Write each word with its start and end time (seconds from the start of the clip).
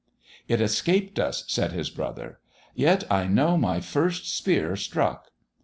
"It 0.47 0.59
escaped 0.61 1.19
us," 1.19 1.43
said 1.47 1.73
his 1.73 1.91
brother. 1.91 2.39
"Yet 2.73 3.03
I 3.11 3.27
know 3.27 3.55
my 3.55 3.79
first 3.81 4.35
spear 4.35 4.75
struck." 4.75 5.29